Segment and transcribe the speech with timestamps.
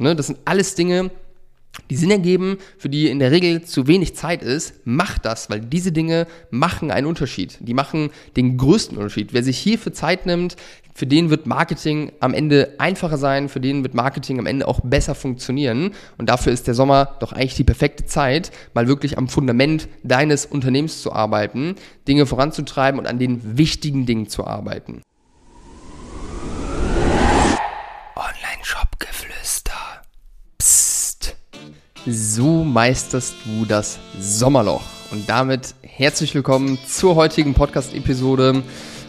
[0.00, 0.16] Ne?
[0.16, 1.10] Das sind alles Dinge,
[1.90, 5.60] die Sinn ergeben, für die in der Regel zu wenig Zeit ist, macht das, weil
[5.60, 7.58] diese Dinge machen einen Unterschied.
[7.60, 9.32] Die machen den größten Unterschied.
[9.32, 10.56] Wer sich hierfür Zeit nimmt,
[10.94, 14.80] für den wird Marketing am Ende einfacher sein, für den wird Marketing am Ende auch
[14.80, 15.90] besser funktionieren.
[16.18, 20.46] Und dafür ist der Sommer doch eigentlich die perfekte Zeit, mal wirklich am Fundament deines
[20.46, 21.74] Unternehmens zu arbeiten,
[22.06, 25.02] Dinge voranzutreiben und an den wichtigen Dingen zu arbeiten.
[32.06, 34.82] So meisterst du das Sommerloch.
[35.10, 38.62] Und damit herzlich willkommen zur heutigen Podcast-Episode.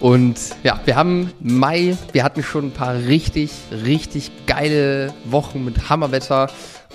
[0.00, 3.50] Und ja, wir haben Mai, wir hatten schon ein paar richtig,
[3.84, 6.50] richtig geile Wochen mit Hammerwetter.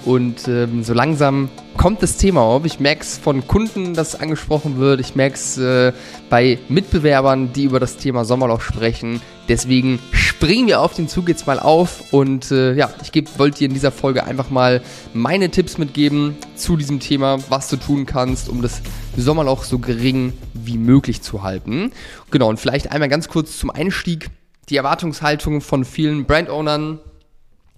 [0.06, 2.66] Und ähm, so langsam kommt das Thema auf.
[2.66, 5.00] Ich merke es von Kunden, dass angesprochen wird.
[5.00, 5.94] Ich merke es äh,
[6.30, 9.22] bei Mitbewerbern, die über das Thema Sommerloch sprechen.
[9.48, 12.12] Deswegen springen wir auf den Zug jetzt mal auf.
[12.12, 14.82] Und äh, ja, ich wollte dir in dieser Folge einfach mal
[15.14, 18.82] meine Tipps mitgeben zu diesem Thema, was du tun kannst, um das
[19.16, 21.94] Sommerloch so gering wie möglich zu halten.
[22.30, 24.30] Genau, und vielleicht einmal ganz kurz zum Einstieg.
[24.70, 27.00] Die Erwartungshaltung von vielen Brandownern,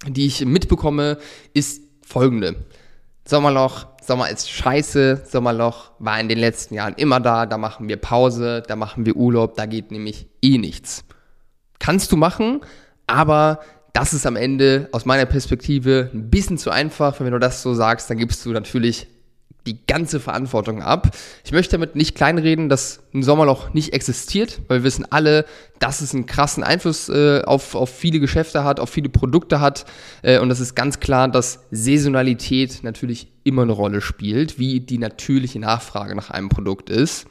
[0.08, 1.18] die ich mitbekomme,
[1.52, 2.54] ist folgende.
[3.26, 7.96] Sommerloch, Sommer ist scheiße, Sommerloch war in den letzten Jahren immer da, da machen wir
[7.96, 11.04] Pause, da machen wir Urlaub, da geht nämlich eh nichts.
[11.80, 12.60] Kannst du machen,
[13.08, 13.60] aber
[13.92, 17.18] das ist am Ende aus meiner Perspektive ein bisschen zu einfach.
[17.18, 19.08] Wenn du das so sagst, dann gibst du natürlich
[19.66, 21.10] die ganze Verantwortung ab.
[21.44, 25.44] Ich möchte damit nicht kleinreden, dass ein Sommerloch nicht existiert, weil wir wissen alle,
[25.78, 29.84] dass es einen krassen Einfluss äh, auf, auf viele Geschäfte hat, auf viele Produkte hat.
[30.22, 34.98] Äh, und das ist ganz klar, dass Saisonalität natürlich immer eine Rolle spielt, wie die
[34.98, 37.26] natürliche Nachfrage nach einem Produkt ist.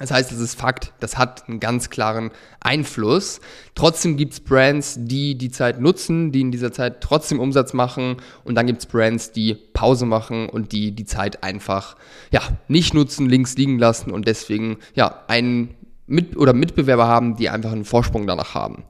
[0.00, 3.40] Das heißt, es ist Fakt, das hat einen ganz klaren Einfluss.
[3.76, 8.16] Trotzdem gibt's Brands, die die Zeit nutzen, die in dieser Zeit trotzdem Umsatz machen.
[8.42, 11.94] Und dann gibt's Brands, die Pause machen und die die Zeit einfach
[12.32, 17.48] ja, nicht nutzen, links liegen lassen und deswegen ja, einen Mit oder Mitbewerber haben, die
[17.48, 18.84] einfach einen Vorsprung danach haben.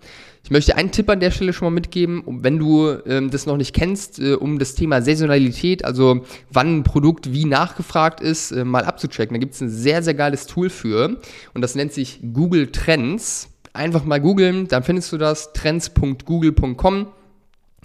[0.45, 3.57] Ich möchte einen Tipp an der Stelle schon mal mitgeben, wenn du ähm, das noch
[3.57, 8.63] nicht kennst, äh, um das Thema Saisonalität, also wann ein Produkt wie nachgefragt ist, äh,
[8.63, 9.35] mal abzuchecken.
[9.35, 11.19] Da gibt es ein sehr, sehr geiles Tool für
[11.55, 13.49] und das nennt sich Google Trends.
[13.73, 17.07] Einfach mal googeln, dann findest du das, trends.google.com.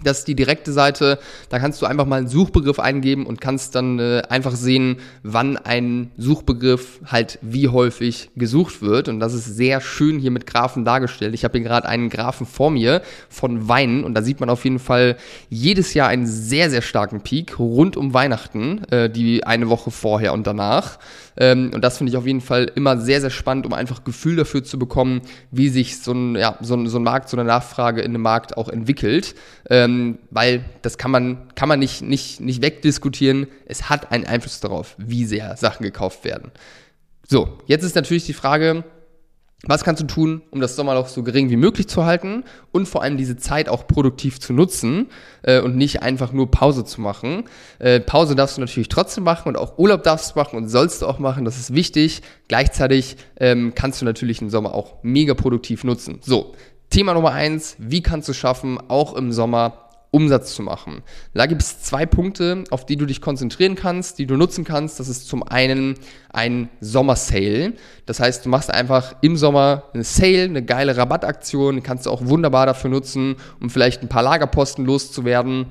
[0.03, 1.19] Das ist die direkte Seite.
[1.49, 5.57] Da kannst du einfach mal einen Suchbegriff eingeben und kannst dann äh, einfach sehen, wann
[5.57, 9.09] ein Suchbegriff halt wie häufig gesucht wird.
[9.09, 11.33] Und das ist sehr schön hier mit Graphen dargestellt.
[11.33, 14.63] Ich habe hier gerade einen Graphen vor mir von Wein und da sieht man auf
[14.63, 15.17] jeden Fall
[15.49, 20.33] jedes Jahr einen sehr, sehr starken Peak rund um Weihnachten, äh, die eine Woche vorher
[20.33, 20.99] und danach.
[21.37, 24.35] Ähm, und das finde ich auf jeden Fall immer sehr, sehr spannend, um einfach Gefühl
[24.35, 25.21] dafür zu bekommen,
[25.51, 28.21] wie sich so ein, ja, so ein, so ein Markt, so eine Nachfrage in einem
[28.21, 29.35] Markt auch entwickelt.
[29.69, 29.88] Ähm,
[30.31, 33.47] weil das kann man, kann man nicht, nicht, nicht wegdiskutieren.
[33.65, 36.51] Es hat einen Einfluss darauf, wie sehr Sachen gekauft werden.
[37.27, 38.83] So, jetzt ist natürlich die Frage,
[39.65, 43.03] was kannst du tun, um das Sommerloch so gering wie möglich zu halten und vor
[43.03, 45.07] allem diese Zeit auch produktiv zu nutzen
[45.41, 47.43] äh, und nicht einfach nur Pause zu machen?
[47.77, 51.01] Äh, Pause darfst du natürlich trotzdem machen und auch Urlaub darfst du machen und sollst
[51.01, 52.21] du auch machen, das ist wichtig.
[52.47, 56.19] Gleichzeitig ähm, kannst du natürlich den Sommer auch mega produktiv nutzen.
[56.21, 56.53] So,
[56.89, 61.03] Thema Nummer eins, wie kannst du schaffen, auch im Sommer Umsatz zu machen.
[61.35, 64.99] Da gibt es zwei Punkte, auf die du dich konzentrieren kannst, die du nutzen kannst.
[64.99, 65.95] Das ist zum einen
[66.33, 67.73] ein Sommersale.
[68.07, 72.25] Das heißt, du machst einfach im Sommer eine Sale, eine geile Rabattaktion, kannst du auch
[72.25, 75.67] wunderbar dafür nutzen, um vielleicht ein paar Lagerposten loszuwerden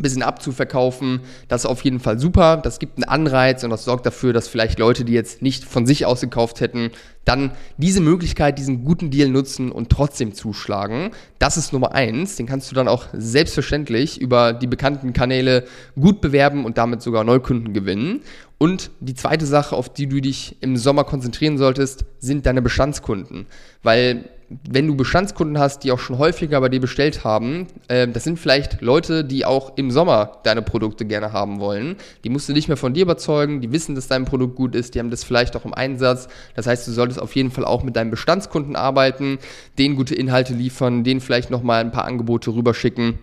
[0.00, 1.20] bisschen abzuverkaufen.
[1.48, 2.56] Das ist auf jeden Fall super.
[2.56, 5.86] Das gibt einen Anreiz und das sorgt dafür, dass vielleicht Leute, die jetzt nicht von
[5.86, 6.90] sich aus gekauft hätten,
[7.24, 11.10] dann diese Möglichkeit, diesen guten Deal nutzen und trotzdem zuschlagen.
[11.38, 12.36] Das ist Nummer eins.
[12.36, 15.64] Den kannst du dann auch selbstverständlich über die bekannten Kanäle
[15.94, 18.22] gut bewerben und damit sogar Neukunden gewinnen.
[18.58, 23.46] Und die zweite Sache, auf die du dich im Sommer konzentrieren solltest, sind deine Bestandskunden.
[23.82, 24.24] Weil
[24.68, 28.38] wenn du Bestandskunden hast, die auch schon häufiger bei dir bestellt haben, äh, das sind
[28.38, 31.96] vielleicht Leute, die auch im Sommer deine Produkte gerne haben wollen.
[32.24, 34.94] Die musst du nicht mehr von dir überzeugen, die wissen, dass dein Produkt gut ist,
[34.94, 36.28] die haben das vielleicht auch im Einsatz.
[36.54, 39.38] Das heißt, du solltest auf jeden Fall auch mit deinen Bestandskunden arbeiten,
[39.78, 43.18] denen gute Inhalte liefern, denen vielleicht nochmal ein paar Angebote rüberschicken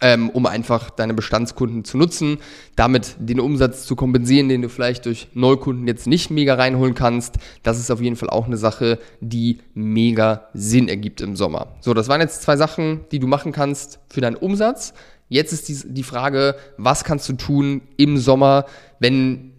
[0.00, 2.38] ähm, um einfach deine Bestandskunden zu nutzen,
[2.76, 7.36] damit den Umsatz zu kompensieren, den du vielleicht durch Neukunden jetzt nicht mega reinholen kannst.
[7.62, 11.74] Das ist auf jeden Fall auch eine Sache, die mega Sinn ergibt im Sommer.
[11.80, 14.94] So, das waren jetzt zwei Sachen, die du machen kannst für deinen Umsatz.
[15.28, 18.64] Jetzt ist die, die Frage, was kannst du tun im Sommer,
[18.98, 19.52] wenn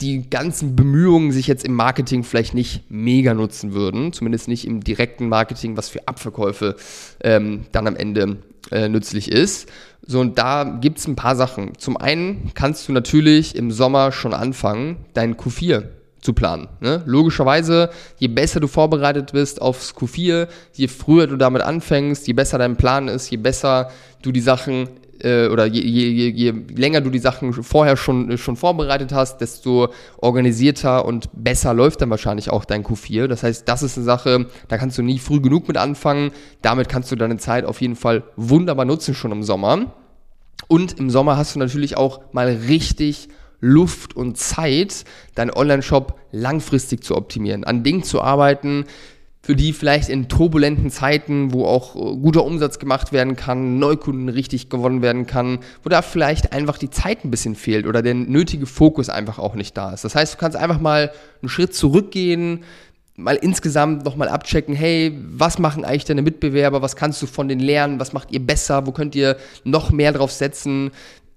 [0.00, 4.82] die ganzen Bemühungen sich jetzt im Marketing vielleicht nicht mega nutzen würden, zumindest nicht im
[4.82, 6.76] direkten Marketing, was für Abverkäufe
[7.22, 8.38] ähm, dann am Ende
[8.70, 9.68] äh, nützlich ist.
[10.06, 11.78] So, und da gibt es ein paar Sachen.
[11.78, 15.84] Zum einen kannst du natürlich im Sommer schon anfangen, dein Q4
[16.20, 16.68] zu planen.
[16.80, 17.02] Ne?
[17.06, 22.58] Logischerweise, je besser du vorbereitet bist aufs Q4, je früher du damit anfängst, je besser
[22.58, 23.90] dein Plan ist, je besser
[24.22, 24.88] du die Sachen
[25.24, 29.88] äh, oder je, je, je, länger du die Sachen vorher schon, schon vorbereitet hast, desto
[30.18, 33.26] organisierter und besser läuft dann wahrscheinlich auch dein Q4.
[33.26, 36.30] Das heißt, das ist eine Sache, da kannst du nie früh genug mit anfangen.
[36.62, 39.94] Damit kannst du deine Zeit auf jeden Fall wunderbar nutzen schon im Sommer.
[40.68, 43.28] Und im Sommer hast du natürlich auch mal richtig
[43.60, 45.04] Luft und Zeit,
[45.34, 48.84] deinen Online-Shop langfristig zu optimieren, an Dingen zu arbeiten,
[49.44, 54.30] für die vielleicht in turbulenten Zeiten, wo auch äh, guter Umsatz gemacht werden kann, Neukunden
[54.30, 58.14] richtig gewonnen werden kann, wo da vielleicht einfach die Zeit ein bisschen fehlt oder der
[58.14, 60.02] nötige Fokus einfach auch nicht da ist.
[60.02, 61.12] Das heißt, du kannst einfach mal
[61.42, 62.64] einen Schritt zurückgehen,
[63.16, 67.60] mal insgesamt nochmal abchecken, hey, was machen eigentlich deine Mitbewerber, was kannst du von denen
[67.60, 70.90] lernen, was macht ihr besser, wo könnt ihr noch mehr drauf setzen,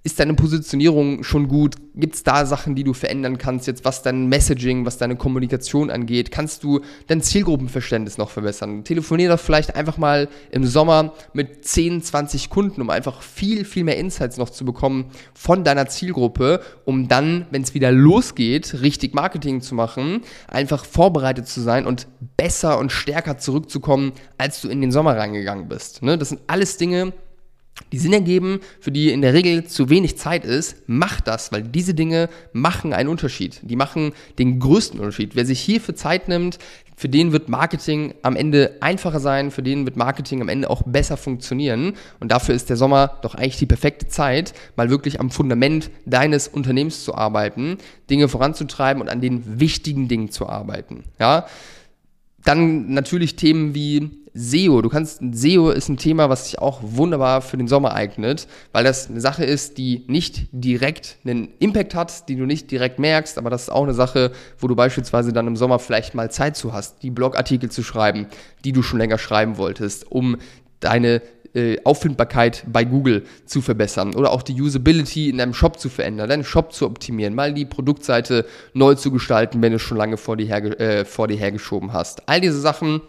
[0.08, 1.76] ist deine Positionierung schon gut?
[1.94, 5.90] Gibt es da Sachen, die du verändern kannst, jetzt was dein Messaging, was deine Kommunikation
[5.90, 6.32] angeht?
[6.32, 8.86] Kannst du dein Zielgruppenverständnis noch verbessern?
[8.86, 13.84] Telefonier doch vielleicht einfach mal im Sommer mit 10, 20 Kunden, um einfach viel, viel
[13.84, 19.14] mehr Insights noch zu bekommen von deiner Zielgruppe, um dann, wenn es wieder losgeht, richtig
[19.14, 22.08] Marketing zu machen, einfach vorbereitet zu sein und
[22.38, 26.02] besser und stärker zurückzukommen, als du in den Sommer reingegangen bist.
[26.02, 26.18] Ne?
[26.18, 27.12] Das sind alles Dinge,
[27.92, 31.64] die Sinn ergeben, für die in der Regel zu wenig Zeit ist, macht das, weil
[31.64, 33.60] diese Dinge machen einen Unterschied.
[33.64, 35.36] Die machen den größten Unterschied.
[35.36, 36.60] Wer sich hierfür Zeit nimmt,
[37.00, 40.82] für den wird Marketing am Ende einfacher sein, für den wird Marketing am Ende auch
[40.82, 41.94] besser funktionieren.
[42.20, 46.48] Und dafür ist der Sommer doch eigentlich die perfekte Zeit, mal wirklich am Fundament deines
[46.48, 47.78] Unternehmens zu arbeiten,
[48.10, 51.04] Dinge voranzutreiben und an den wichtigen Dingen zu arbeiten.
[51.20, 51.46] Ja?
[52.48, 54.82] Dann natürlich Themen wie SEO.
[54.82, 58.86] Du kannst, SEO ist ein Thema, was sich auch wunderbar für den Sommer eignet, weil
[58.86, 63.38] das eine Sache ist, die nicht direkt einen Impact hat, die du nicht direkt merkst,
[63.38, 66.56] aber das ist auch eine Sache, wo du beispielsweise dann im Sommer vielleicht mal Zeit
[66.56, 68.28] zu hast, die Blogartikel zu schreiben,
[68.64, 70.38] die du schon länger schreiben wolltest, um
[70.80, 71.22] deine
[71.58, 76.30] äh, Auffindbarkeit bei Google zu verbessern oder auch die Usability in deinem Shop zu verändern,
[76.30, 80.18] deinen Shop zu optimieren, mal die Produktseite neu zu gestalten, wenn du es schon lange
[80.18, 82.30] vor dir, herge äh, vor dir hergeschoben hast.
[82.30, 83.02] All diese Sachen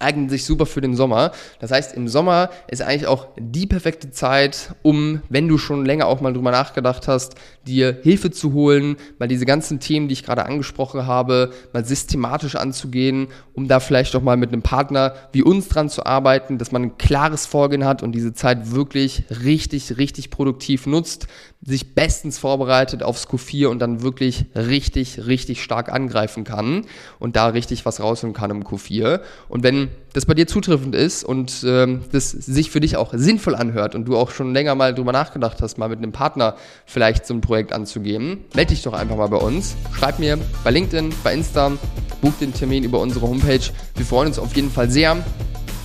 [0.00, 1.32] eignen sich super für den Sommer.
[1.60, 6.06] Das heißt, im Sommer ist eigentlich auch die perfekte Zeit, um, wenn du schon länger
[6.06, 7.34] auch mal drüber nachgedacht hast,
[7.66, 12.56] dir Hilfe zu holen, mal diese ganzen Themen, die ich gerade angesprochen habe, mal systematisch
[12.56, 16.72] anzugehen, um da vielleicht auch mal mit einem Partner wie uns dran zu arbeiten, dass
[16.72, 21.26] man ein klares Vorgehen hat und diese Zeit wirklich richtig, richtig produktiv nutzt,
[21.66, 26.84] sich bestens vorbereitet aufs Q4 und dann wirklich richtig, richtig stark angreifen kann
[27.18, 29.20] und da richtig was rausholen kann im Q4.
[29.48, 33.54] Und wenn das bei dir zutreffend ist und ähm, das sich für dich auch sinnvoll
[33.54, 37.26] anhört und du auch schon länger mal drüber nachgedacht hast, mal mit einem Partner vielleicht
[37.26, 39.74] so ein Projekt anzugehen, melde dich doch einfach mal bei uns.
[39.92, 41.72] Schreib mir bei LinkedIn, bei Insta,
[42.20, 43.72] buch den Termin über unsere Homepage.
[43.96, 45.24] Wir freuen uns auf jeden Fall sehr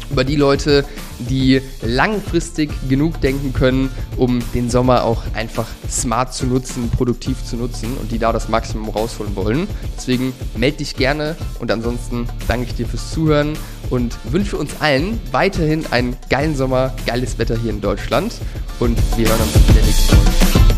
[0.09, 0.85] über die Leute,
[1.19, 7.57] die langfristig genug denken können, um den Sommer auch einfach smart zu nutzen, produktiv zu
[7.57, 9.67] nutzen und die da das Maximum rausholen wollen.
[9.97, 13.57] Deswegen melde dich gerne und ansonsten danke ich dir fürs Zuhören
[13.89, 18.33] und wünsche uns allen weiterhin einen geilen Sommer, geiles Wetter hier in Deutschland
[18.79, 20.68] und wir hören uns in der nächsten Folge.